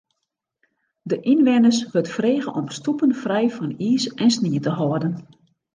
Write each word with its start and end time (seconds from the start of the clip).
De 1.09 1.17
ynwenners 1.33 1.83
wurdt 1.91 2.09
frege 2.17 2.49
om 2.59 2.65
stoepen 2.77 3.13
frij 3.23 3.47
fan 3.49 3.73
iis 3.87 4.03
en 4.21 4.29
snie 4.35 4.59
te 4.65 4.69
hâlden. 4.79 5.13